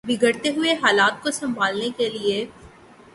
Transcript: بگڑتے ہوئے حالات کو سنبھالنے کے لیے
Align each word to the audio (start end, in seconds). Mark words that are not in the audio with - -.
بگڑتے 0.03 0.49
ہوئے 0.49 0.71
حالات 0.83 1.21
کو 1.23 1.31
سنبھالنے 1.31 1.89
کے 1.97 2.07
لیے 2.09 2.45